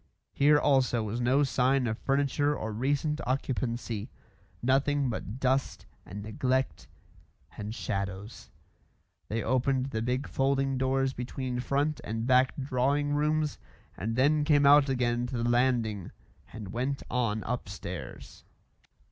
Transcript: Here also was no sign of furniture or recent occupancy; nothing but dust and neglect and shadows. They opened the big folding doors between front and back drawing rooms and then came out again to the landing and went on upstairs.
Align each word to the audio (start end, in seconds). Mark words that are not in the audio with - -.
Here 0.33 0.57
also 0.57 1.03
was 1.03 1.21
no 1.21 1.43
sign 1.43 1.85
of 1.85 1.95
furniture 1.99 2.55
or 2.57 2.71
recent 2.73 3.21
occupancy; 3.27 4.09
nothing 4.63 5.11
but 5.11 5.39
dust 5.39 5.85
and 6.07 6.23
neglect 6.23 6.87
and 7.55 7.75
shadows. 7.75 8.49
They 9.27 9.43
opened 9.43 9.91
the 9.91 10.01
big 10.01 10.27
folding 10.27 10.79
doors 10.79 11.13
between 11.13 11.59
front 11.59 12.01
and 12.03 12.25
back 12.25 12.55
drawing 12.59 13.13
rooms 13.13 13.59
and 13.95 14.15
then 14.15 14.43
came 14.43 14.65
out 14.65 14.89
again 14.89 15.27
to 15.27 15.37
the 15.37 15.47
landing 15.47 16.09
and 16.51 16.69
went 16.73 17.03
on 17.11 17.43
upstairs. 17.43 18.43